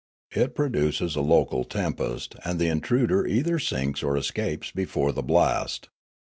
It 0.31 0.55
pro 0.55 0.67
duces 0.67 1.15
a 1.15 1.21
local 1.21 1.63
tempest, 1.63 2.33
and 2.43 2.57
the 2.57 2.69
intruder 2.69 3.27
either 3.27 3.59
sinks 3.59 4.01
or 4.01 4.17
escapes 4.17 4.71
before 4.71 5.11
the 5.11 5.21
blast. 5.21 5.89